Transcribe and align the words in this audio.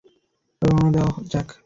রওনা 0.61 0.89
দেওয়া 0.95 1.11
যাক! 1.31 1.47